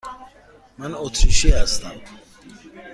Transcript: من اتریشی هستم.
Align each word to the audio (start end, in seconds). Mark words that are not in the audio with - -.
من 0.77 0.93
اتریشی 0.95 1.51
هستم. 1.51 2.01